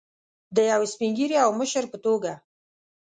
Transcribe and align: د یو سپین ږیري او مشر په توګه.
د 0.55 0.57
یو 0.71 0.81
سپین 0.91 1.11
ږیري 1.17 1.37
او 1.45 1.49
مشر 1.59 1.83
په 1.91 1.97
توګه. 2.05 2.33